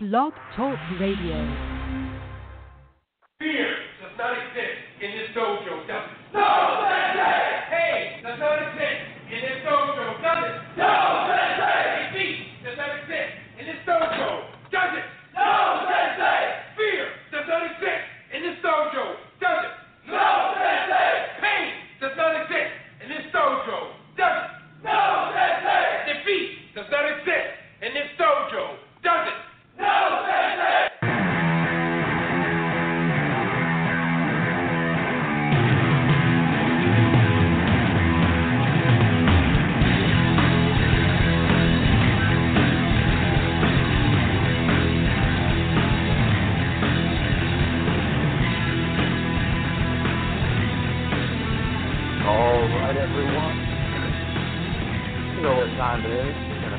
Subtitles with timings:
[0.00, 1.34] Blog Talk Radio.
[3.40, 3.66] Fear
[4.00, 5.74] does not exist in this dojo.
[6.32, 6.87] No,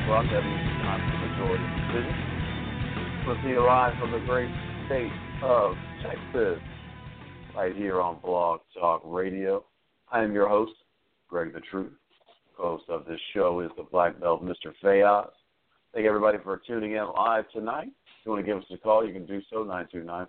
[0.00, 0.24] 10 o'clock.
[0.30, 2.16] That means it's time for majority decision.
[3.26, 4.50] We'll see you live from the great
[4.86, 6.58] state of Texas,
[7.54, 9.64] right here on Blog Talk Radio.
[10.10, 10.72] I am your host,
[11.28, 11.92] Greg the Truth.
[12.56, 14.72] Host of this show is the Black Belt, Mr.
[14.82, 15.30] Fayaz.
[15.94, 17.88] Thank everybody for tuning in live tonight.
[17.88, 19.64] If you want to give us a call, you can do so,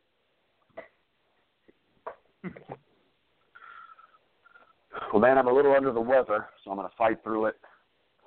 [5.12, 7.56] Well, man, I'm a little under the weather, so I'm going to fight through it.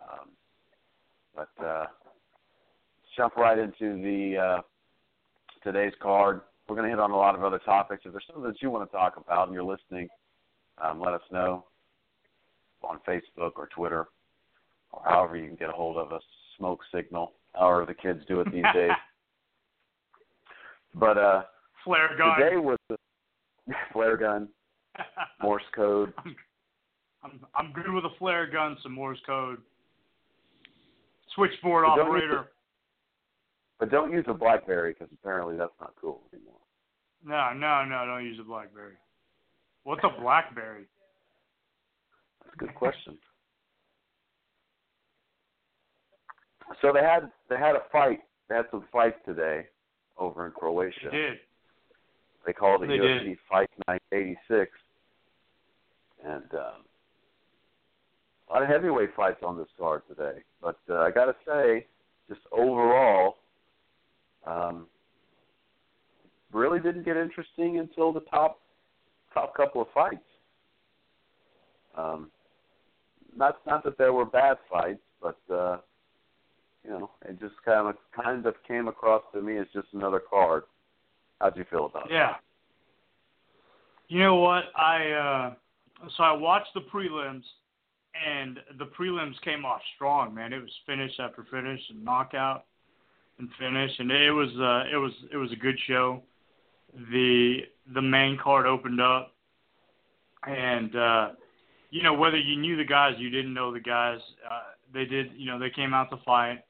[0.01, 0.29] Um,
[1.35, 4.61] but uh, let's jump right into the uh,
[5.63, 6.41] today's card.
[6.67, 8.03] We're going to hit on a lot of other topics.
[8.05, 10.07] If there's something that you want to talk about and you're listening,
[10.83, 11.65] um, let us know
[12.83, 14.07] on Facebook or Twitter
[14.91, 16.23] or however you can get a hold of us.
[16.57, 18.91] Smoke signal, however the kids do it these days.
[20.95, 21.43] But uh,
[21.83, 22.39] Flare gun.
[22.39, 22.97] today was the
[23.93, 24.47] flare gun,
[25.41, 26.13] Morse code.
[27.23, 29.57] I'm I'm good with a flare gun, some Morse code.
[31.35, 32.47] Switchboard But don't operator.
[33.79, 36.55] But don't use a BlackBerry because apparently that's not cool anymore.
[37.25, 38.95] No, no, no, don't use a BlackBerry.
[39.83, 40.85] What's a BlackBerry?
[42.43, 43.17] That's a good question.
[46.81, 48.19] So they had they had a fight.
[48.47, 49.65] They had some fights today
[50.17, 51.09] over in Croatia.
[51.11, 51.37] They did.
[52.45, 53.37] They called it They UFC did.
[53.49, 54.71] Fight Night '86,
[56.25, 56.83] and um,
[58.49, 60.39] a lot of heavyweight fights on this card today.
[60.61, 61.85] But uh, I got to say,
[62.27, 63.37] just overall,
[64.45, 64.87] um,
[66.51, 68.59] really didn't get interesting until the top
[69.33, 70.17] top couple of fights.
[71.97, 72.31] Um,
[73.35, 75.77] not not that there were bad fights, but uh,
[76.83, 80.21] you know, it just kind of kind of came across to me as just another
[80.27, 80.63] card.
[81.39, 82.13] How'd you feel about it?
[82.13, 82.35] Yeah.
[84.07, 84.65] You know what?
[84.75, 85.53] I uh
[86.17, 87.43] so I watched the prelims
[88.25, 90.53] and the prelims came off strong, man.
[90.53, 92.65] It was finish after finish and knockout
[93.37, 96.21] and finish and it was uh it was it was a good show.
[97.11, 97.59] The
[97.93, 99.33] the main card opened up
[100.45, 101.29] and uh
[101.91, 104.19] you know whether you knew the guys, you didn't know the guys,
[104.49, 104.61] uh
[104.93, 106.63] they did, you know, they came out to fight.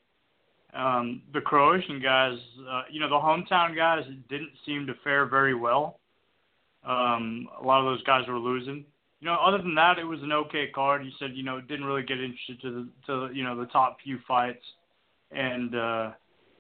[0.74, 2.38] Um the Croatian guys,
[2.70, 6.00] uh you know, the hometown guys didn't seem to fare very well.
[6.86, 8.86] Um, a lot of those guys were losing.
[9.22, 11.04] You know, other than that, it was an okay card.
[11.04, 13.98] You said, you know, didn't really get interested to the to you know the top
[14.04, 14.64] few fights,
[15.32, 16.12] and uh,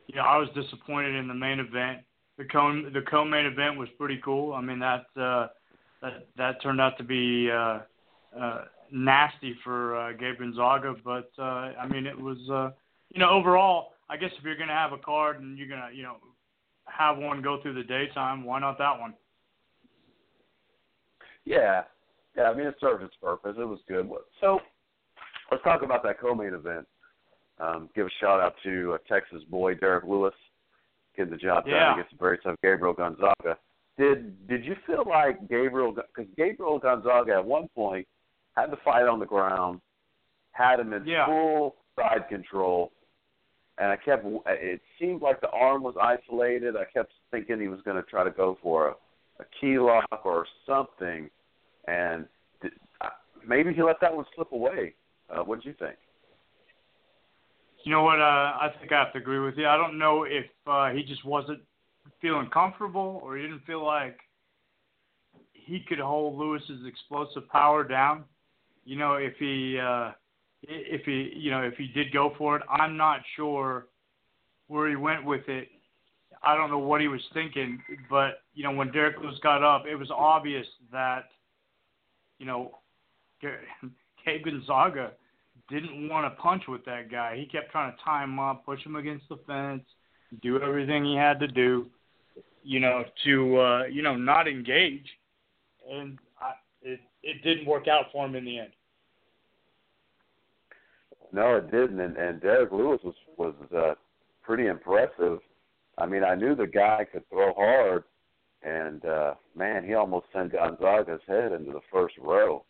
[0.07, 1.99] you know, I was disappointed in the main event.
[2.37, 4.53] The co the co-main event was pretty cool.
[4.53, 5.47] I mean, that uh,
[6.01, 7.79] that that turned out to be uh,
[8.37, 12.71] uh, nasty for uh, Gabe Gonzaga, but uh, I mean, it was uh,
[13.13, 13.93] you know overall.
[14.09, 16.17] I guess if you're gonna have a card and you're gonna you know
[16.85, 19.13] have one go through the daytime, why not that one?
[21.45, 21.83] Yeah,
[22.39, 22.49] yeah.
[22.49, 23.55] I mean, it served its purpose.
[23.59, 24.09] It was good.
[24.41, 24.59] So,
[25.51, 26.87] let's talk about that co-main event.
[27.59, 30.33] Um, give a shout out to uh, Texas boy Derrick Lewis
[31.17, 31.79] getting the job Yeah.
[31.79, 33.57] done against the very tough Gabriel Gonzaga.
[33.97, 38.07] Did did you feel like Gabriel because Gabriel Gonzaga at one point
[38.55, 39.81] had the fight on the ground,
[40.53, 41.25] had him in Yeah.
[41.25, 42.93] full side control,
[43.77, 46.77] and I kept it seemed like the arm was isolated.
[46.77, 48.91] I kept thinking he was going to try to go for a,
[49.41, 51.29] a key lock or something,
[51.89, 52.25] and
[52.61, 52.71] did,
[53.01, 53.09] uh,
[53.47, 54.93] maybe he let that one slip away.
[55.29, 55.95] Uh, what did you think?
[57.83, 58.19] You know what?
[58.19, 58.23] Uh,
[58.59, 59.67] I think I have to agree with you.
[59.67, 61.59] I don't know if uh, he just wasn't
[62.21, 64.17] feeling comfortable or he didn't feel like
[65.53, 68.25] he could hold Lewis's explosive power down.
[68.85, 70.11] You know, if he uh,
[70.63, 73.87] if he you know if he did go for it, I'm not sure
[74.67, 75.69] where he went with it.
[76.41, 79.85] I don't know what he was thinking, but you know when Derrick Lewis got up,
[79.89, 81.25] it was obvious that
[82.39, 82.71] you know
[84.25, 85.11] Gabe Gonzaga
[85.69, 87.37] didn't want to punch with that guy.
[87.37, 89.83] He kept trying to tie him up, push him against the fence,
[90.41, 91.87] do everything he had to do,
[92.63, 95.05] you know, to uh, you know not engage,
[95.89, 98.71] and I, it it didn't work out for him in the end.
[101.31, 103.93] No, it didn't, and, and Derrick Lewis was was uh,
[104.43, 105.39] pretty impressive.
[105.97, 108.03] I mean, I knew the guy could throw hard,
[108.63, 112.65] and uh, man, he almost sent Gonzaga's head into the first row.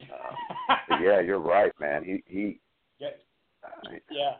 [0.00, 2.04] Uh, yeah, you're right, man.
[2.04, 2.60] He he.
[2.98, 3.08] Yeah.
[4.10, 4.32] Yeah.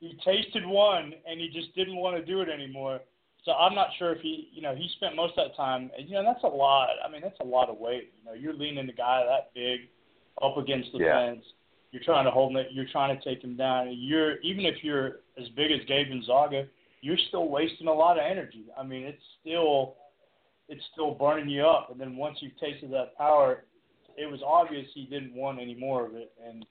[0.00, 3.00] He tasted one and he just didn't want to do it anymore.
[3.44, 5.90] So I'm not sure if he, you know, he spent most of that time.
[5.96, 6.88] And, you know, that's a lot.
[7.04, 8.12] I mean, that's a lot of weight.
[8.18, 9.88] You know, you're leaning the guy that big
[10.42, 11.26] up against the Yeah.
[11.26, 11.44] fence.
[11.90, 12.68] You're trying to hold it.
[12.72, 13.88] You're trying to take him down.
[13.88, 16.66] And you're even if you're as big as Gabe Gonzaga,
[17.04, 18.64] you're still wasting a lot of energy.
[18.78, 19.96] I mean, it's still,
[20.70, 21.90] it's still burning you up.
[21.90, 23.64] And then once you've tasted that power,
[24.16, 26.32] it was obvious he didn't want any more of it.
[26.42, 26.64] And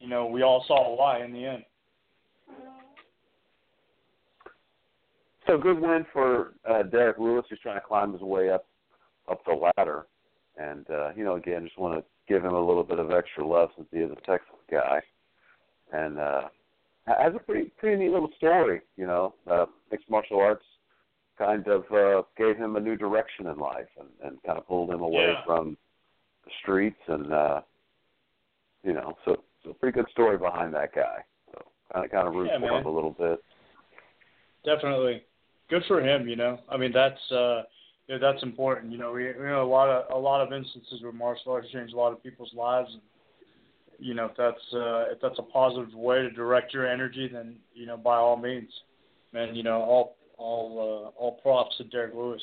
[0.00, 1.64] you know, we all saw why in the end.
[5.46, 8.64] So good win for uh, Derrick Lewis, who's trying to climb his way up
[9.30, 10.06] up the ladder.
[10.56, 13.46] And uh, you know, again, just want to give him a little bit of extra
[13.46, 15.00] love since he is a Texas guy,
[15.92, 16.42] and uh,
[17.06, 18.80] has a pretty pretty neat little story.
[18.96, 20.64] You know, uh, mixed martial arts
[21.38, 24.90] kind of uh, gave him a new direction in life, and, and kind of pulled
[24.90, 25.44] him away Yeah.
[25.44, 25.76] from
[26.44, 27.60] the streets, and uh,
[28.84, 31.24] you know, so so pretty good story behind that guy.
[31.52, 31.62] So
[31.92, 32.80] kind of kind of root Yeah, for man.
[32.80, 33.42] him a little bit.
[34.64, 35.22] Definitely,
[35.70, 36.28] good for him.
[36.28, 37.62] You know, I mean that's uh,
[38.08, 38.92] yeah, that's important.
[38.92, 41.68] You know, we, we know a lot of a lot of instances where martial arts
[41.72, 43.02] change a lot of people's lives, and
[44.02, 47.56] you know if that's uh, if that's a positive way to direct your energy, then
[47.74, 48.70] you know by all means,
[49.32, 49.54] man.
[49.54, 52.42] You know all all uh, all props to Derrick Lewis.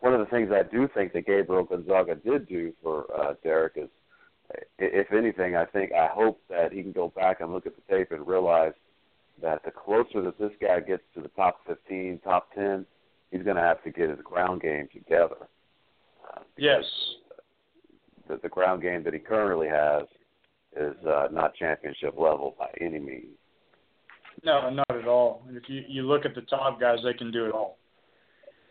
[0.00, 3.74] one of the things I do think that Gabriel Gonzaga did do for uh, Derrick
[3.76, 3.88] is,
[4.78, 7.82] if anything, I think I hope that he can go back and look at the
[7.94, 8.72] tape and realize
[9.40, 12.84] that the closer that this guy gets to the top 15, top 10,
[13.30, 15.46] he's going to have to get his ground game together.
[16.28, 16.82] Uh, Yes.
[18.28, 20.02] The, the ground game that he currently has
[20.76, 23.36] is uh, not championship level by any means.
[24.44, 25.42] No, not at all.
[25.46, 27.78] And if you you look at the top guys, they can do it all.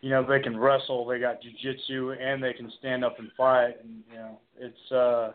[0.00, 3.76] You know, they can wrestle, they got jujitsu, and they can stand up and fight.
[3.82, 5.32] And you know, it's uh,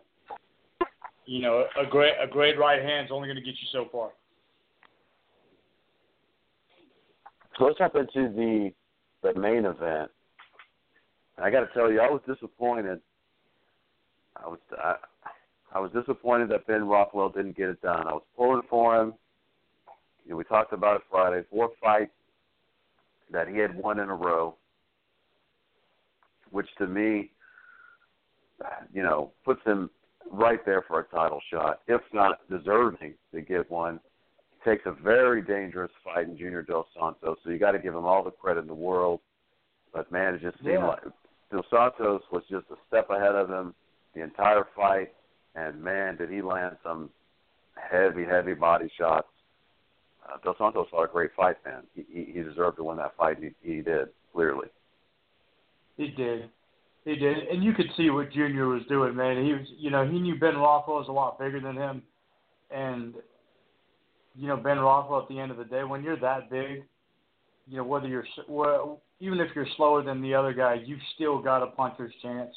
[1.26, 4.10] you know, a great a great right hand's only going to get you so far.
[7.58, 8.72] So let's jump into the
[9.24, 10.12] the main event.
[11.40, 13.00] I got to tell you, I was disappointed.
[14.44, 14.96] I was I,
[15.74, 18.08] I was disappointed that Ben Rothwell didn't get it done.
[18.08, 19.14] I was pulling for him.
[20.26, 21.44] You know, we talked about it Friday.
[21.50, 22.12] Four fights
[23.32, 24.56] that he had won in a row,
[26.52, 27.32] which to me,
[28.94, 29.90] you know, puts him
[30.32, 34.00] right there for a title shot, if not deserving to get one
[34.66, 38.06] takes a very dangerous fight in Junior Dos Santos, so you got to give him
[38.06, 39.22] all the credit in the world.
[39.94, 40.88] But man, it just seemed Yeah.
[40.88, 41.04] like
[41.52, 43.74] Dos Santos was just a step ahead of him
[44.18, 45.14] the entire fight,
[45.56, 47.10] and man, did he land some
[47.76, 49.28] heavy, heavy body shots.
[50.28, 51.84] Uh, Dos Santos fought a great fight, man.
[51.96, 53.38] He, he, he deserved to win that fight.
[53.40, 54.68] He, he did clearly.
[55.96, 56.50] He did.
[57.06, 59.46] He did, and you could see what Junior was doing, man.
[59.46, 62.02] He was, you know, he knew Ben Rothwell was a lot bigger than him,
[62.70, 63.14] and
[64.36, 66.84] you know, Ben Rothwell at the end of the day, when you're that big,
[67.66, 71.42] you know, whether you're well, even if you're slower than the other guy, you've still
[71.42, 72.54] got a puncher's chance,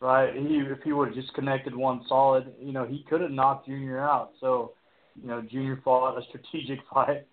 [0.00, 0.34] right?
[0.34, 3.66] He, if he would have just connected one solid, you know, he could have knocked
[3.66, 4.32] Junior out.
[4.40, 4.72] So,
[5.20, 7.26] you know, Junior fought a strategic fight,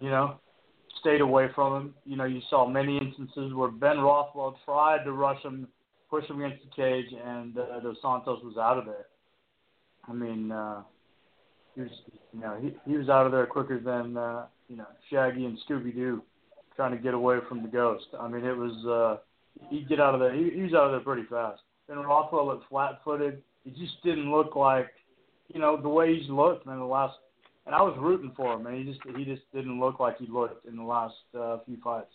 [0.00, 0.36] you know,
[1.00, 1.94] stayed away from him.
[2.04, 5.68] You know, you saw many instances where Ben Rothwell tried to rush him,
[6.08, 9.06] push him against the cage, and uh, Dos Santos was out of there.
[10.08, 10.82] I mean, uh,
[11.74, 11.90] he was,
[12.32, 15.58] you know, he he was out of there quicker than uh, you know Shaggy and
[15.68, 16.22] Scooby Doo
[16.76, 18.06] trying to get away from the ghost.
[18.18, 20.34] I mean, it was uh, he'd get out of there.
[20.34, 21.62] He, he was out of there pretty fast.
[21.88, 23.42] And Rothwell looked flat-footed.
[23.64, 24.88] He just didn't look like,
[25.48, 27.16] you know, the way he's looked in the last.
[27.66, 30.26] And I was rooting for him, and he just he just didn't look like he
[30.26, 32.12] looked in the last uh, few fights.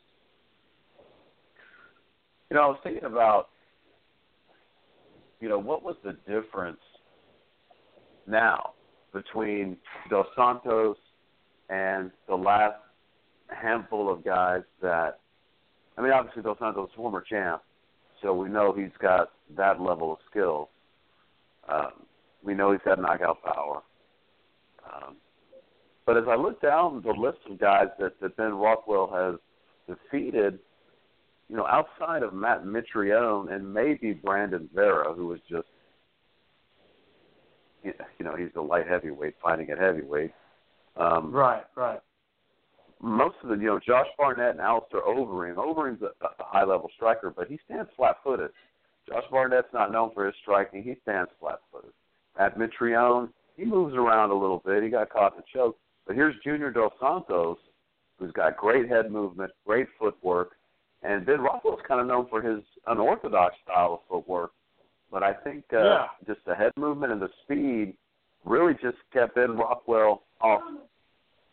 [2.49, 3.49] You know, I was thinking about,
[5.39, 6.79] you know, what was the difference
[8.27, 8.73] now
[9.13, 9.77] between
[10.09, 10.97] Dos Santos
[11.69, 12.75] and the last
[13.47, 15.19] handful of guys that,
[15.97, 17.61] I mean, obviously Dos Santos is former champ,
[18.21, 20.69] so we know he's got that level of skill.
[21.67, 21.91] Um,
[22.43, 23.81] we know he's got knockout power.
[24.85, 25.17] Um,
[26.05, 29.35] but as I look down the list of guys that, that Ben Rothwell has
[29.87, 30.59] defeated,
[31.49, 35.67] you know, outside of Matt Mitrione and maybe Brandon Vera, who was just,
[37.83, 37.93] you
[38.25, 40.31] know, he's the light heavyweight fighting at heavyweight.
[40.97, 41.99] Um, right, right.
[43.01, 45.55] Most of the, you know, Josh Barnett and Alistair Overeem.
[45.55, 48.49] Overeem's a, a high level striker, but he stands flat footed.
[49.09, 50.83] Josh Barnett's not known for his striking.
[50.83, 51.91] He stands flat footed.
[52.39, 54.83] At Mitrione, he moves around a little bit.
[54.83, 55.77] He got caught in the choke.
[56.07, 57.57] But here's Junior Dos Santos,
[58.17, 60.51] who's got great head movement, great footwork,
[61.03, 64.51] and Ben Rothwell's kind of known for his unorthodox style of footwork.
[65.11, 66.05] But I think uh, yeah.
[66.27, 67.95] just the head movement and the speed
[68.45, 70.61] really just kept Ben Rothwell off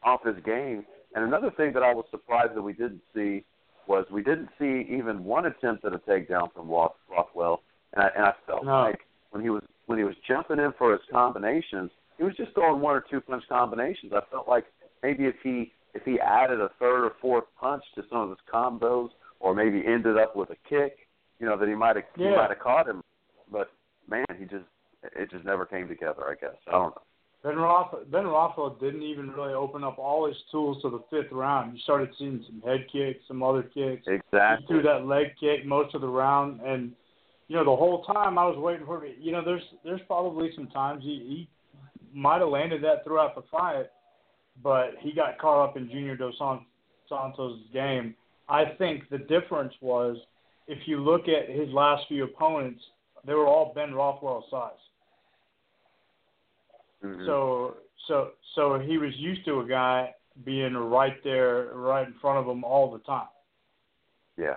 [0.02, 0.84] off his game.
[1.14, 3.44] And another thing that I was surprised that we didn't see
[3.88, 7.62] was we didn't see even one attempt at a takedown from Rothwell,
[7.92, 8.82] and I, and I felt no.
[8.82, 9.00] like
[9.30, 12.80] when he was when he was jumping in for his combinations, he was just throwing
[12.80, 14.12] one or two punch combinations.
[14.14, 14.64] I felt like
[15.02, 18.38] maybe if he if he added a third or fourth punch to some of his
[18.52, 20.98] combos, or maybe ended up with a kick,
[21.38, 22.30] you know, that he might have yeah.
[22.30, 23.02] he might have caught him.
[23.50, 23.70] But
[24.08, 24.64] man, he just
[25.02, 26.24] it just never came together.
[26.28, 27.02] I guess I don't know.
[27.42, 31.32] Ben Roth Ben Rothwell didn't even really open up all his tools to the fifth
[31.32, 31.74] round.
[31.74, 34.06] You started seeing some head kicks, some other kicks.
[34.06, 34.56] Exactly.
[34.60, 36.92] He threw that leg kick most of the round, and
[37.48, 39.06] you know the whole time I was waiting for.
[39.06, 41.48] You know, there's there's probably some times he,
[42.12, 43.86] he might have landed that throughout the fight,
[44.62, 46.34] but he got caught up in Junior Dos
[47.08, 48.14] Santos' game.
[48.48, 50.16] I think the difference was
[50.66, 52.82] if you look at his last few opponents,
[53.26, 54.72] they were all Ben Rothwell size.
[57.06, 57.26] Mm-hmm.
[57.26, 57.76] So
[58.08, 62.46] so so he was used to a guy being right there, right in front of
[62.46, 63.28] him all the time.
[64.36, 64.56] Yeah.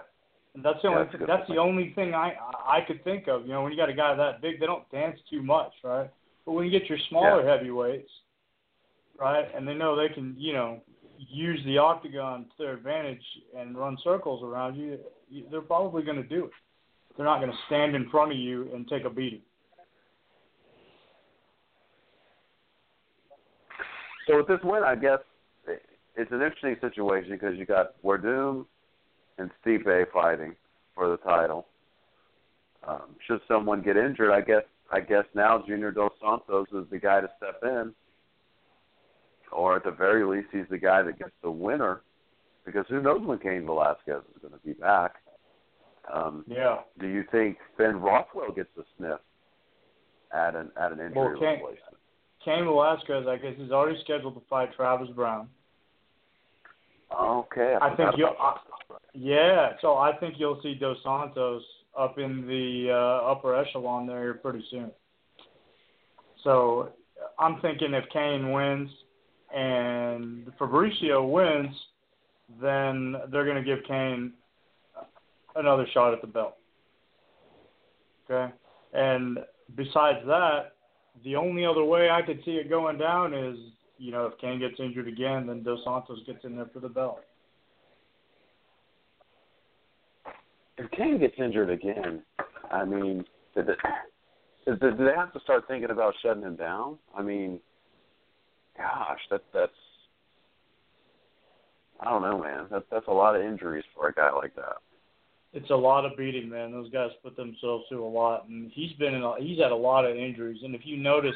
[0.56, 2.34] And that's the Yeah, only that's that's the only thing I
[2.68, 3.44] I could think of.
[3.44, 6.10] You know, when you got a guy that big, they don't dance too much, right?
[6.46, 8.10] But when you get your smaller heavyweights,
[9.20, 10.82] right, and they know they can, you know,
[11.18, 13.22] use the octagon to their advantage
[13.56, 14.98] and run circles around you
[15.52, 16.52] they're probably going to do it.
[17.16, 19.42] They're not going to stand in front of you and take a beating.
[24.30, 25.20] So with this win, I guess
[26.16, 28.66] it's an interesting situation because you got Werdum
[29.40, 30.56] and Stipe fighting
[30.94, 31.66] for the title.
[32.88, 37.00] Um, should someone get injured, I guess I guess now Junior Dos Santos is the
[37.00, 37.94] guy to step in,
[39.52, 42.02] or at the very least, he's the guy that gets the winner,
[42.66, 45.16] because who knows when Cain Velasquez is going to be back.
[46.12, 46.80] Um, Yeah.
[47.00, 49.20] do you think Ben Rothwell gets a sniff
[50.34, 51.98] at an at an injury Well, Cain- replacement?
[52.50, 55.48] Cain Velasquez, I guess, is already scheduled to fight Travis Browne.
[57.14, 58.56] Okay, I, I think I,
[59.14, 61.62] yeah, so I think you'll see Dos Santos
[61.98, 64.90] up in the uh, upper echelon there pretty soon.
[66.44, 66.90] So
[67.38, 68.90] I'm thinking if Cain wins
[69.56, 71.76] and Fabricio wins,
[72.60, 74.34] then they're going to give Cain
[75.56, 76.56] another shot at the belt.
[78.28, 78.52] Okay,
[78.94, 79.38] and
[79.76, 80.72] besides that,
[81.24, 83.58] the only other way I could see it going down is
[83.98, 86.90] you know if Cain gets injured again, then Dos Santos gets in there for the
[86.90, 87.20] belt.
[90.80, 92.22] if Cain gets injured again,
[92.72, 93.68] I mean, did,
[94.66, 96.98] did they have to start thinking about shutting him down?
[97.16, 97.60] I mean,
[98.78, 99.72] gosh, that that's
[102.00, 102.68] I don't know, man.
[102.72, 104.78] That that's a lot of injuries for a guy like that.
[105.52, 106.72] It's a lot of beating, man.
[106.72, 109.24] Those guys put themselves through a lot, and he's been in.
[109.24, 110.60] A, he's had a lot of injuries.
[110.64, 111.36] And if you notice,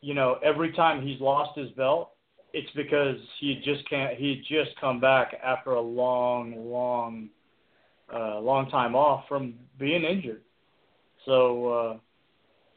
[0.00, 2.12] you know, every time he's lost his belt,
[2.52, 4.16] it's because he just can't.
[4.16, 7.30] He just come back after a long, long,
[8.14, 10.42] uh, long time off from being injured.
[11.26, 11.96] So, uh,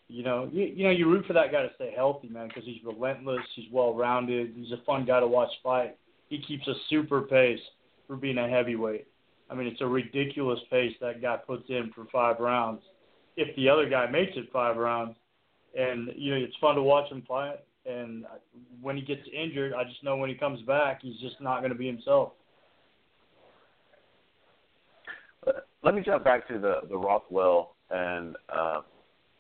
[0.08, 2.64] you know, you, you know, you root for that guy to stay healthy, man, because
[2.64, 3.42] he's relentless.
[3.56, 4.54] He's well-rounded.
[4.56, 5.96] He's a fun guy to watch fight.
[6.30, 7.60] He keeps a super pace
[8.08, 9.06] for being a heavyweight.
[9.50, 12.82] I mean, it's a ridiculous pace that guy puts in for five rounds.
[13.38, 15.16] If the other guy makes it five rounds,
[15.78, 17.60] and you know it's fun to watch him fight.
[17.86, 18.26] And
[18.82, 21.72] when he gets injured, I just know when he comes back, he's just not going
[21.72, 22.34] to be himself.
[25.84, 28.82] Let me jump back to the the Rothwell and uh,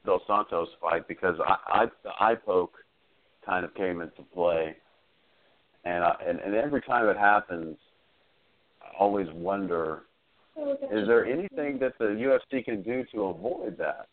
[0.05, 2.75] Dos Santos fight because I, I the eye poke
[3.45, 4.77] kind of came into play,
[5.83, 7.77] and I, and and every time it happens,
[8.99, 10.03] always wonder:
[10.57, 14.07] oh, is there anything that the UFC can do to avoid that?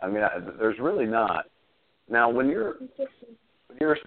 [0.00, 1.46] I mean, I, there's really not.
[2.08, 2.76] Now, when you're
[3.66, 3.98] when you're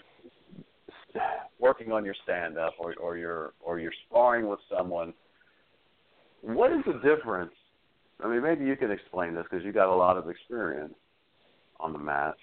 [1.59, 5.13] working on your stand up or or you're or you're sparring with someone,
[6.41, 7.51] what is the difference?
[8.23, 10.93] I mean, maybe you can explain this because you got a lot of experience
[11.79, 12.35] on the mat,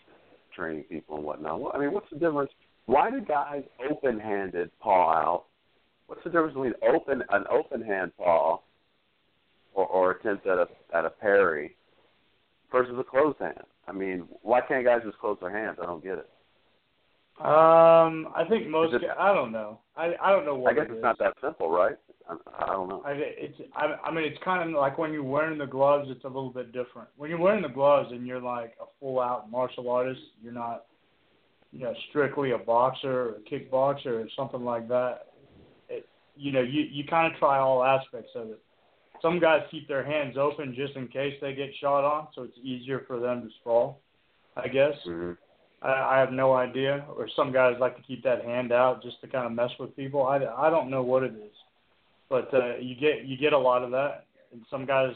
[0.55, 1.75] training people and whatnot.
[1.75, 2.51] I mean, what's the difference?
[2.87, 5.45] Why do guys open-handed paw out?
[6.09, 8.59] What's the difference between open an open hand paw
[9.75, 11.77] or, or attempt at a at a parry
[12.73, 13.61] versus a closed hand?
[13.87, 15.79] I mean, why can't guys just close their hands?
[15.81, 16.29] I don't get it.
[17.41, 18.95] Um, I think most.
[18.95, 19.79] It, I don't know.
[19.97, 20.73] I I don't know what.
[20.73, 21.03] I guess it it's is.
[21.03, 21.97] not that simple, right?
[22.29, 23.03] I, I don't know.
[23.05, 26.25] I, it's I, I mean it's kind of like when you're wearing the gloves, it's
[26.25, 27.09] a little bit different.
[27.17, 30.87] When you're wearing the gloves and you're like a full out martial artist, you're not,
[31.71, 35.28] you know, strictly a boxer or a kickboxer or something like that.
[36.39, 38.61] You know, you you kind of try all aspects of it.
[39.21, 42.59] Some guys keep their hands open just in case they get shot on, so it's
[42.63, 44.01] easier for them to sprawl.
[44.57, 44.95] I guess.
[45.07, 45.33] Mm-hmm.
[45.83, 47.05] I, I have no idea.
[47.17, 49.97] Or some guys like to keep that hand out just to kind of mess with
[49.97, 50.25] people.
[50.27, 51.55] I, I don't know what it is,
[52.29, 54.27] but uh, you get you get a lot of that.
[54.53, 55.13] And some guys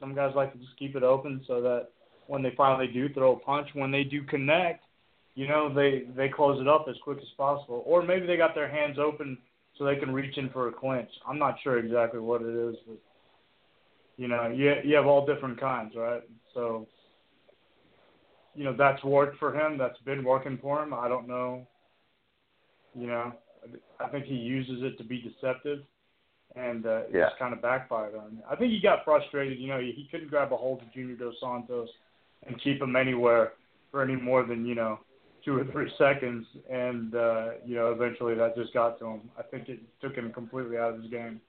[0.00, 1.88] some guys like to just keep it open so that
[2.26, 4.84] when they finally do throw a punch, when they do connect,
[5.34, 7.82] you know they they close it up as quick as possible.
[7.86, 9.38] Or maybe they got their hands open
[9.78, 11.10] so they can reach in for a clinch.
[11.26, 12.98] I'm not sure exactly what it is, but
[14.16, 16.22] you know you you have all different kinds, right?
[16.54, 16.86] So
[18.54, 19.78] you know that's worked for him.
[19.78, 20.92] That's been working for him.
[20.92, 21.66] I don't know.
[22.94, 23.32] You know,
[24.00, 25.80] I think he uses it to be deceptive,
[26.56, 27.28] and uh, it Yeah.
[27.28, 28.42] just kind of backfired on him.
[28.50, 29.58] I think he got frustrated.
[29.58, 31.88] You know, he, he couldn't grab a hold of Junior Dos Santos
[32.46, 33.52] and keep him anywhere
[33.90, 34.98] for any more than you know
[35.44, 39.20] two or three seconds, and uh, you know eventually that just got to him.
[39.38, 41.40] I think it took him completely out of his game.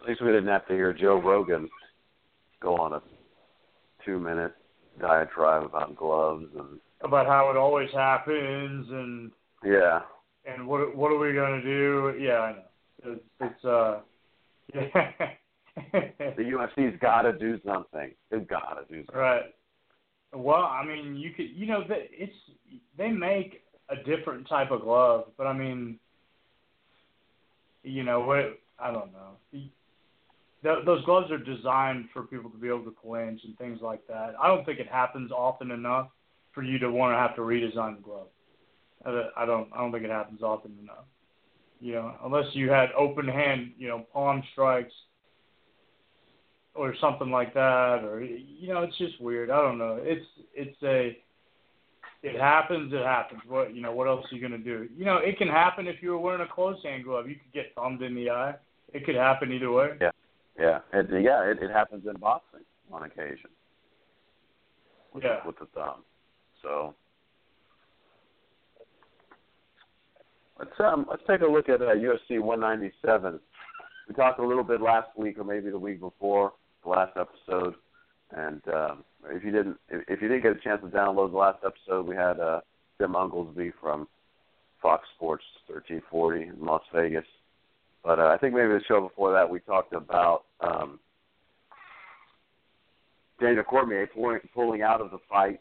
[0.00, 1.68] At least we didn't have to hear Joe Rogan
[2.60, 3.02] go on a
[4.04, 4.52] two-minute
[5.00, 9.30] diatribe about gloves and About how it always happens, and
[9.64, 10.00] yeah.
[10.46, 12.14] and what what are we gonna do?
[12.20, 12.62] Yeah, I know.
[13.04, 14.00] It's, it's uh,
[14.74, 15.10] yeah.
[15.74, 18.10] The UFC's got to do something.
[18.30, 19.20] They've got to do something.
[19.20, 19.42] right.
[20.32, 22.32] Well, I mean, you could, you know, it's
[22.96, 25.98] they make a different type of glove, but I mean,
[27.82, 28.58] you know what?
[28.78, 29.36] I don't know.
[29.52, 34.06] Th- those gloves are designed for people to be able to clinch and things like
[34.06, 34.34] that.
[34.40, 36.08] I don't think it happens often enough
[36.54, 38.28] for you to want to have to redesign the glove.
[39.04, 39.68] I don't.
[39.74, 41.04] I don't think it happens often enough.
[41.80, 44.92] You know, unless you had open hand, you know, palm strikes
[46.74, 49.50] or something like that, or you know, it's just weird.
[49.50, 49.98] I don't know.
[50.00, 51.16] It's it's a
[52.22, 52.92] it happens.
[52.92, 53.42] It happens.
[53.46, 53.92] What you know?
[53.92, 54.88] What else are you gonna do?
[54.96, 57.28] You know, it can happen if you were wearing a closed hand glove.
[57.28, 58.54] You could get thumbed in the eye.
[58.92, 59.90] It could happen either way.
[60.58, 62.60] Yeah, it, yeah, it, it happens in boxing
[62.92, 63.50] on occasion
[65.14, 65.46] with, Yeah.
[65.46, 66.02] with the thumb.
[66.62, 66.94] So
[70.58, 73.40] let's um let's take a look at uh, UFC 197.
[74.08, 76.52] We talked a little bit last week, or maybe the week before
[76.82, 77.74] the last episode.
[78.34, 81.58] And um, if you didn't if, you didn't get a chance to download the last
[81.64, 82.60] episode, we had uh,
[82.98, 84.08] Tim Unglesby from
[84.80, 87.24] Fox Sports 1340 in Las Vegas.
[88.02, 90.98] But uh, I think maybe the show before that we talked about um,
[93.40, 94.08] Daniel Cormier
[94.54, 95.60] pulling out of the fight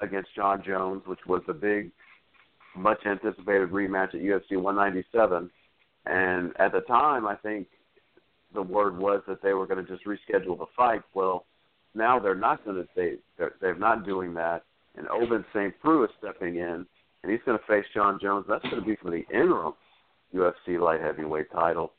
[0.00, 1.90] against Jon Jones, which was the big,
[2.76, 5.50] much anticipated rematch at UFC 197.
[6.06, 7.66] And at the time, I think
[8.54, 11.02] the word was that they were going to just reschedule the fight.
[11.14, 11.44] Well,
[11.94, 12.88] now they're not going to.
[12.96, 14.64] They they're, they're not doing that.
[14.96, 15.78] And Ovince St.
[15.80, 16.86] Preux is stepping in,
[17.22, 18.46] and he's going to face Jon Jones.
[18.48, 19.74] That's going to be for the interim
[20.34, 21.92] UFC light heavyweight title.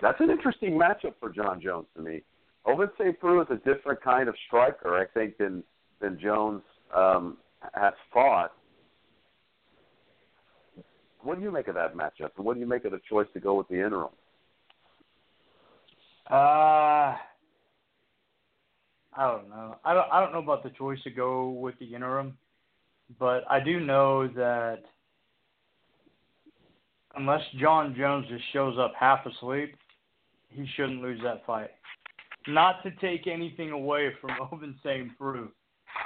[0.00, 2.22] That's an interesting matchup for Jon Jones to me.
[2.66, 3.18] Ovince St.
[3.18, 5.62] Preux is a different kind of striker, I think, than
[6.00, 6.62] than Jones
[6.94, 7.38] um,
[7.74, 8.52] has fought.
[11.22, 13.26] What do you make of that matchup, and what do you make of the choice
[13.34, 14.10] to go with the interim?
[16.30, 17.14] Uh,
[19.18, 19.76] I don't know.
[19.84, 20.06] I don't.
[20.12, 22.36] I don't know about the choice to go with the interim,
[23.18, 24.80] but I do know that
[27.16, 29.74] unless Jon Jones just shows up half asleep,
[30.50, 31.70] he shouldn't lose that fight.
[32.48, 35.16] not to take anything away from Ovince St.
[35.18, 35.48] Preux,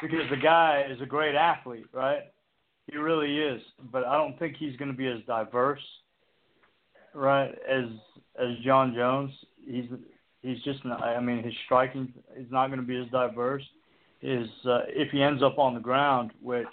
[0.00, 2.22] because the guy is a great athlete, right?
[2.90, 3.60] He really is,
[3.92, 5.82] but I don't think he's going to be as diverse,
[7.14, 7.84] right, as
[8.38, 9.32] as Jon Jones.
[9.66, 9.86] He's
[10.42, 11.02] he's just not.
[11.02, 13.62] I mean, his striking is not going to be as diverse.
[14.22, 16.66] Is uh, if he ends up on the ground, which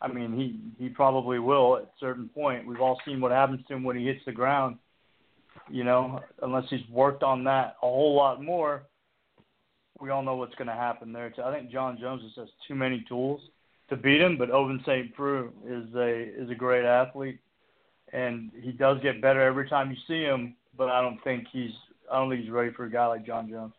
[0.00, 2.66] I mean, he he probably will at a certain point.
[2.66, 4.78] We've all seen what happens to him when he hits the ground.
[5.70, 8.82] You know, unless he's worked on that a whole lot more,
[10.00, 11.32] we all know what's going to happen there.
[11.42, 13.40] I think Jon Jones just has too many tools
[13.88, 15.14] to beat him, but Ovince St.
[15.14, 17.38] Preux is a is a great athlete,
[18.12, 20.54] and he does get better every time you see him.
[20.76, 21.70] But I don't think he's
[22.10, 23.74] I don't think he's ready for a guy like Jon Jones.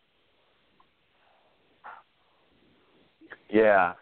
[3.48, 3.92] Yeah,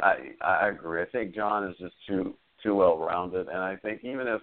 [0.00, 1.02] I I agree.
[1.02, 4.40] I think Jon is just too too well rounded, and I think even if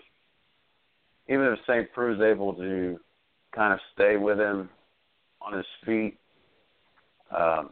[1.28, 1.92] even if St.
[1.94, 3.00] Preux is able to
[3.56, 4.70] kind of stay with him
[5.42, 6.18] on his feet,
[7.36, 7.70] um,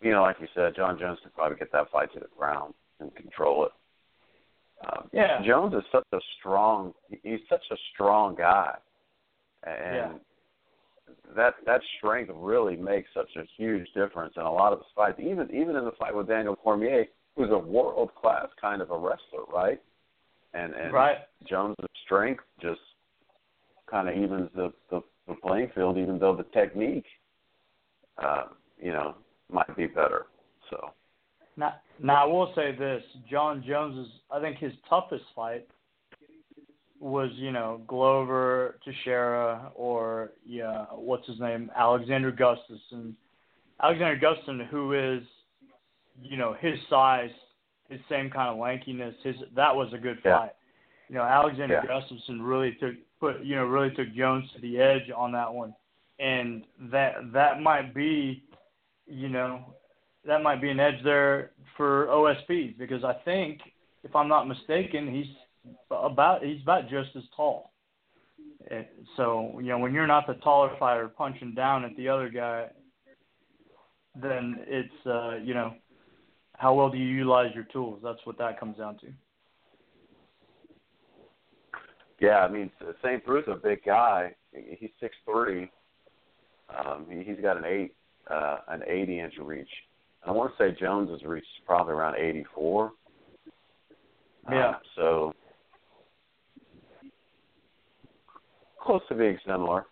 [0.00, 2.74] you know, like you said, Jon Jones could probably get that fight to the ground
[3.00, 3.72] and control it.
[4.86, 5.42] Um, yeah.
[5.44, 6.92] Jones is such a strong.
[7.22, 8.76] He's such a strong guy,
[9.64, 10.12] and yeah.
[11.36, 15.18] That that strength really makes such a huge difference in a lot of his fights.
[15.20, 18.98] Even even in the fight with Daniel Cormier, who's a world class kind of a
[18.98, 19.80] wrestler, right?
[20.54, 21.18] And and right.
[21.48, 22.80] Jones' strength just
[23.90, 27.06] kind of evens the, the the playing field, even though the technique,
[28.22, 28.44] uh,
[28.80, 29.14] you know,
[29.50, 30.26] might be better.
[30.70, 30.90] So.
[31.56, 35.66] Now, now I will say this: Jon Jones is, I think, his toughest fight
[37.00, 43.14] was, you know, Glover Teixeira or yeah, what's his name, Alexander Gustafsson.
[43.82, 45.22] Alexander Gustafsson, who is,
[46.22, 47.30] you know, his size,
[47.88, 49.14] his same kind of lankiness.
[49.22, 50.38] His that was a good yeah.
[50.38, 50.52] fight.
[51.08, 51.90] You know, Alexander yeah.
[51.90, 55.74] Gustafsson really took put you know really took Jones to the edge on that one,
[56.18, 58.42] and that that might be,
[59.06, 59.60] you know,
[60.26, 63.60] that might be an edge there for OSP because I think,
[64.02, 65.26] if I'm not mistaken, he's
[65.90, 67.72] about he's about just as tall.
[69.16, 72.66] So you know when you're not the taller fighter punching down at the other guy,
[74.20, 75.74] then it's uh, you know
[76.54, 78.00] how well do you utilize your tools?
[78.02, 79.06] That's what that comes down to.
[82.20, 82.70] Yeah, I mean
[83.02, 83.24] St.
[83.24, 84.34] Preux a big guy.
[84.52, 85.70] He's six three.
[86.76, 87.94] Um, he's got an eight
[88.28, 89.68] uh, an eighty inch reach.
[90.26, 92.92] I want to say Jones's reach is probably around 84.
[94.50, 94.68] Yeah.
[94.68, 95.32] Um, so
[98.98, 99.86] close to being similar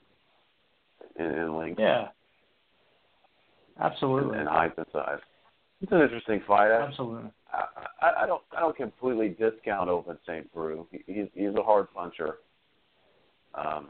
[1.19, 1.81] in, in length.
[1.81, 2.09] Yeah.
[3.81, 4.39] Absolutely.
[4.39, 5.19] And, and height and size.
[5.81, 6.71] It's an interesting fight.
[6.71, 7.31] I, Absolutely.
[7.53, 10.49] I, I, I don't I don't completely discount Ovince St.
[10.91, 12.37] He, he's he's a hard puncher.
[13.55, 13.89] Um,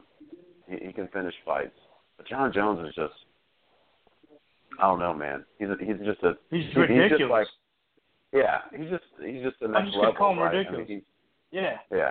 [0.69, 1.77] he, he can finish fights,
[2.17, 3.13] but Jon Jones is just
[4.81, 5.45] I don't know, man.
[5.59, 7.11] He's a, he's just a he's he, ridiculous.
[7.11, 7.47] He's just like,
[8.33, 10.13] yeah, he's just he's just the next I'm just level.
[10.13, 10.55] gonna call him right?
[10.55, 10.87] ridiculous.
[10.89, 11.03] I mean,
[11.53, 11.77] yeah.
[11.93, 12.11] yeah.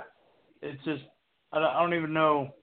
[0.61, 1.03] It's just
[1.51, 2.53] I don't, I don't even know.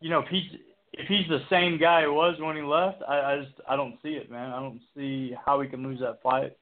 [0.00, 0.60] You know, if he's
[0.92, 3.96] if he's the same guy he was when he left, I, I just I don't
[4.02, 4.50] see it, man.
[4.50, 6.56] I don't see how he can lose that fight.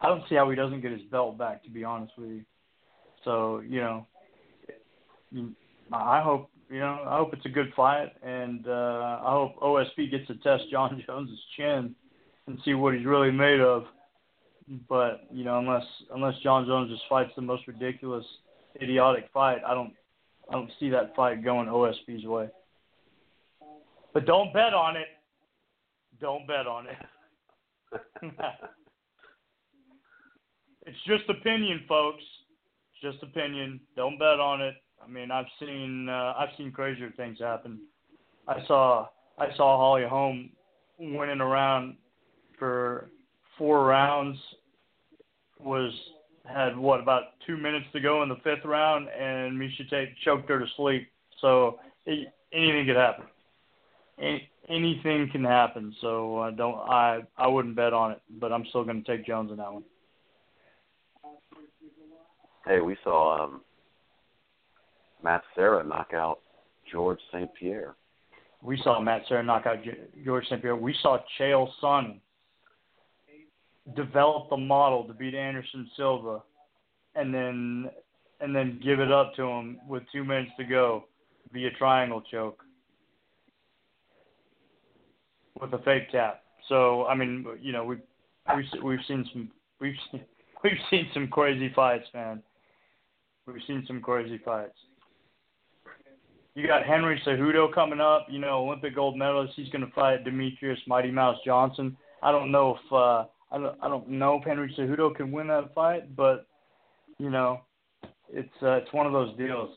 [0.00, 2.44] I don't see how he doesn't get his belt back, to be honest with you.
[3.24, 4.06] So you know,
[5.92, 10.10] I hope you know I hope it's a good fight, and uh, I hope OSP
[10.10, 11.94] gets to test Jon Jones's chin
[12.46, 13.84] and see what he's really made of.
[14.88, 18.24] But you know, unless unless Jon Jones just fights the most ridiculous,
[18.82, 19.92] idiotic fight, I don't
[20.50, 22.48] I don't see that fight going OSP's way.
[24.16, 25.08] But don't bet on it.
[26.22, 26.96] Don't bet on it.
[30.86, 32.22] it's just opinion, folks.
[33.02, 33.78] Just opinion.
[33.94, 34.72] Don't bet on it.
[35.04, 37.78] I mean, I've seen uh, I've seen crazier things happen.
[38.48, 40.48] I saw I saw Holly Holm
[40.98, 41.96] winning around
[42.58, 43.10] for
[43.58, 44.38] four rounds.
[45.60, 45.92] Was
[46.46, 50.48] had what about two minutes to go in the fifth round, and Miesha Tate choked
[50.48, 51.06] her to sleep.
[51.42, 53.26] So it, anything could happen.
[54.18, 55.94] Any, anything can happen.
[56.00, 59.26] So uh, don't I I wouldn't bet on it, but I'm still going to take
[59.26, 59.84] Jones in that one.
[62.66, 63.60] Hey, we saw um,
[65.22, 66.40] Matt Serra knock out
[66.90, 67.48] George St.
[67.54, 67.94] Pierre.
[68.62, 69.78] We saw Matt Serra knock out
[70.24, 70.60] George St.
[70.60, 70.74] Pierre.
[70.74, 72.18] We saw Chael Sonnen
[73.94, 76.42] develop the model to beat Anderson Silva,
[77.14, 77.90] and then
[78.40, 81.04] and then give it up to him with two minutes to go
[81.52, 82.65] via triangle choke
[85.60, 86.42] with a fake tap.
[86.68, 87.96] So I mean, you know, we
[88.54, 90.22] we've we've seen some we've seen,
[90.64, 92.42] we've seen some crazy fights, man.
[93.46, 94.76] We've seen some crazy fights.
[96.54, 98.26] You got Henry Cejudo coming up.
[98.30, 99.52] You know, Olympic gold medalist.
[99.56, 101.96] He's going to fight Demetrious Mighty Mouse Johnson.
[102.22, 105.48] I don't know if uh, I don't I don't know if Henry Cejudo can win
[105.48, 106.46] that fight, but
[107.18, 107.60] you know,
[108.30, 109.70] it's uh, it's one of those deals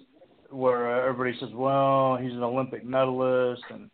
[0.49, 3.89] where everybody says, well, he's an Olympic medalist, and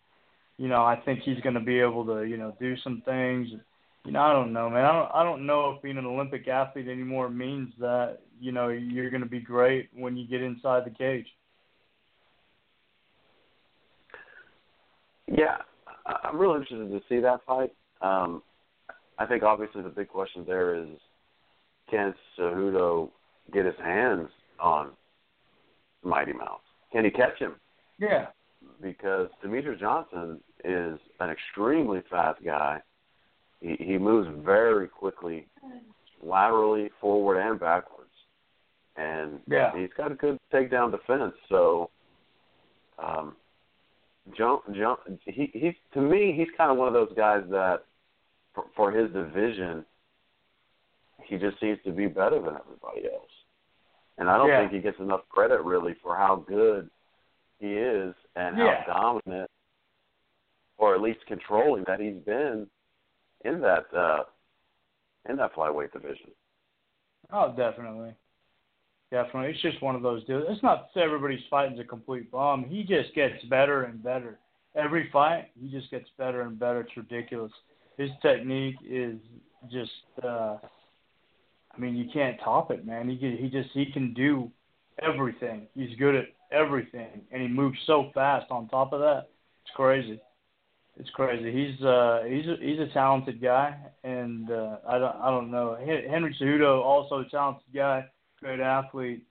[0.57, 3.49] you know, I think he's going to be able to you know do some things.
[4.05, 4.85] You know, I don't know, man.
[4.85, 8.69] I don't I don't know if being an Olympic athlete anymore means that you know
[8.69, 11.27] you're going to be great when you get inside the cage.
[15.27, 15.57] Yeah,
[16.05, 17.73] I'm really interested to see that fight.
[18.01, 18.43] Um,
[19.17, 20.87] I think obviously the big question there is
[21.89, 23.09] can Cejudo
[23.53, 24.91] get his hands on
[26.03, 26.61] Mighty Mouse?
[26.91, 27.55] Can he catch him?
[27.99, 28.27] Yeah.
[28.81, 32.79] Because Demetrious Johnson is an extremely fast guy.
[33.61, 35.47] He, he moves very quickly,
[36.21, 38.11] laterally, forward, and backwards,
[38.97, 39.71] and yeah.
[39.75, 41.33] he's got a good takedown defense.
[41.49, 41.89] So,
[42.99, 43.35] um,
[44.37, 47.85] John, John, he he's to me he's kind of one of those guys that
[48.53, 49.85] for, for his division
[51.23, 53.29] he just seems to be better than everybody else.
[54.17, 54.61] And I don't yeah.
[54.61, 56.89] think he gets enough credit really for how good
[57.59, 58.83] he is and yeah.
[58.85, 59.49] how dominant
[60.77, 62.67] or at least controlling that he's been
[63.45, 64.23] in that uh
[65.29, 66.29] in that flyweight division.
[67.31, 68.13] Oh, definitely.
[69.11, 69.51] Definitely.
[69.51, 70.43] It's just one of those deals.
[70.49, 72.65] It's not everybody's fighting's a complete bomb.
[72.65, 74.39] He just gets better and better.
[74.75, 76.81] Every fight, he just gets better and better.
[76.81, 77.51] It's ridiculous.
[77.97, 79.15] His technique is
[79.71, 79.91] just
[80.23, 80.57] uh
[81.73, 83.09] I mean, you can't top it, man.
[83.09, 84.51] He he just he can do
[85.01, 85.67] everything.
[85.75, 89.29] He's good at everything and he moves so fast on top of that.
[89.63, 90.19] It's crazy.
[90.97, 91.51] It's crazy.
[91.51, 95.77] He's uh he's a, he's a talented guy and uh I don't I don't know.
[95.77, 98.05] Henry Cejudo also a talented guy
[98.45, 99.23] great athlete,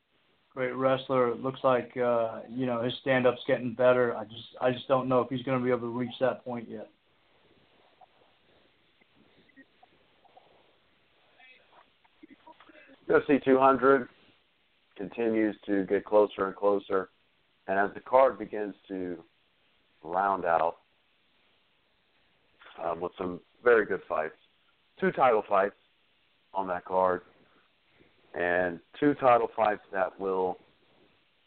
[0.52, 1.28] great wrestler.
[1.28, 4.16] It looks like uh, you know his stand up's getting better.
[4.16, 6.44] I just I just don't know if he's going to be able to reach that
[6.44, 6.88] point yet.
[13.08, 14.08] UFC 200
[14.96, 17.08] continues to get closer and closer,
[17.66, 19.22] and as the card begins to
[20.02, 20.76] round out
[22.82, 24.34] um, with some very good fights,
[25.00, 25.76] two title fights
[26.52, 27.22] on that card
[28.34, 30.58] and two title fights that will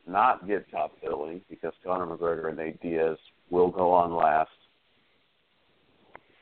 [0.07, 3.17] not get top billing because Conor McGregor and Nate Diaz
[3.49, 4.49] will go on last.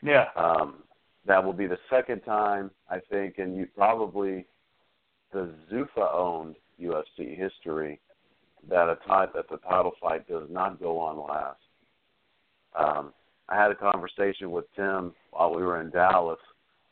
[0.04, 0.26] Yeah.
[0.36, 0.84] Um,
[1.26, 4.46] that will be the second time I think, and you probably
[5.34, 8.00] the Zuffa owned UFC history
[8.70, 11.60] that a tie, that the title fight does not go on last.
[12.78, 13.14] Um,
[13.48, 16.40] I had a conversation with Tim while we were in Dallas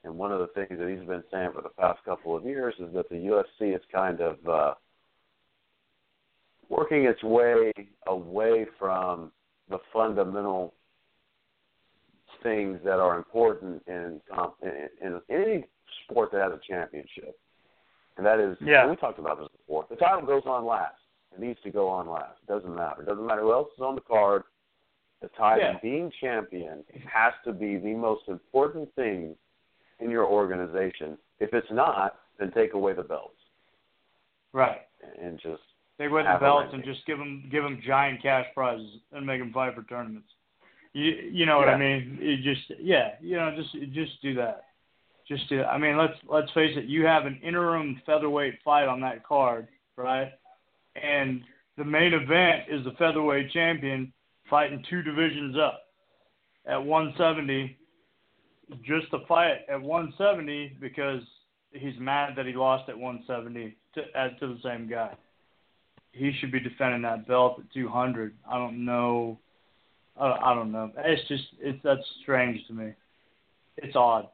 [0.04, 2.76] and one of the things that he's been saying for the past couple of years
[2.80, 4.74] is that the UFC is kind of uh,
[6.70, 7.72] working its way
[8.08, 9.32] away from
[9.70, 10.74] the fundamental
[12.42, 14.20] things that are important in,
[14.62, 15.66] in, in any
[16.04, 17.40] sport that has a championship.
[18.18, 18.88] And that is, yeah.
[18.90, 19.86] we talked about this before.
[19.90, 20.96] The title goes on last.
[21.34, 22.38] It needs to go on last.
[22.48, 23.02] It doesn't matter.
[23.02, 24.44] It doesn't matter who else is on the card.
[25.22, 25.80] The title, yeah.
[25.82, 29.36] being champion, has to be the most important thing
[30.00, 31.18] in your organization.
[31.40, 33.36] If it's not, then take away the belts.
[34.52, 34.82] Right.
[35.22, 35.62] And just
[35.98, 39.40] take away the belts and just give them give them giant cash prizes and make
[39.40, 40.28] them fight for tournaments.
[40.94, 41.74] You you know what yeah.
[41.74, 42.20] I mean?
[42.22, 44.66] You just yeah, you know just just do that.
[45.28, 46.86] Just to, I mean, let's let's face it.
[46.86, 50.32] You have an interim featherweight fight on that card, right?
[51.02, 51.42] And
[51.78, 54.12] the main event is the featherweight champion
[54.50, 55.82] fighting two divisions up
[56.66, 57.78] at 170
[58.86, 61.22] just to fight at 170 because
[61.72, 64.02] he's mad that he lost at 170 to
[64.40, 65.16] to the same guy.
[66.12, 68.36] He should be defending that belt at 200.
[68.50, 69.40] I don't know.
[70.20, 70.92] I don't know.
[70.98, 72.94] It's just it's that's strange to me.
[73.78, 74.30] It's odd.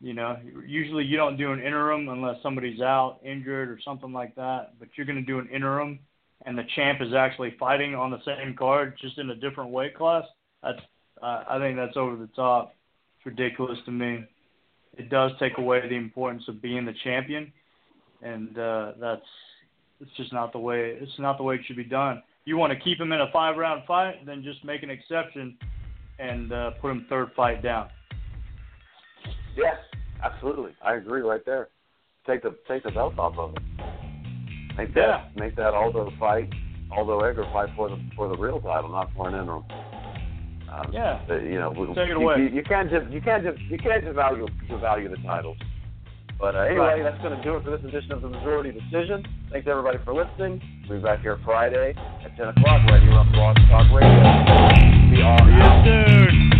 [0.00, 4.34] You know, usually you don't do an interim unless somebody's out, injured, or something like
[4.34, 4.74] that.
[4.78, 5.98] But you're going to do an interim,
[6.44, 9.96] and the champ is actually fighting on the same card, just in a different weight
[9.96, 10.24] class.
[10.62, 10.80] That's
[11.22, 12.74] uh, I think that's over the top
[13.16, 14.24] It's ridiculous to me.
[14.98, 17.52] It does take away the importance of being the champion,
[18.22, 19.26] and uh, that's
[20.00, 22.22] it's just not the way it's not the way it should be done.
[22.44, 25.56] You want to keep him in a five round fight, then just make an exception
[26.18, 27.88] and uh, put him third fight down.
[29.56, 29.76] Yes,
[30.22, 30.72] absolutely.
[30.84, 31.68] I agree right there.
[32.26, 33.64] Take the take the belt off of him.
[34.76, 35.24] Make that yeah.
[35.36, 36.50] make that Aldo fight,
[36.92, 39.64] Aldo Edgar fight for the for the real title, not for an interim.
[40.68, 42.38] Um, yeah, you know, take it you, away.
[42.38, 45.56] You, you can't just you can't just you can't devalue devalue the titles.
[46.38, 47.02] But uh, anyway, Right.
[47.02, 49.24] that's going to do it for this edition of the Majority Decision.
[49.50, 50.60] Thanks everybody for listening.
[50.88, 54.20] We'll be back here Friday at 10 o'clock right here on Blog Talk Radio.
[55.16, 55.86] We are out.
[55.86, 56.55] Yes, dude.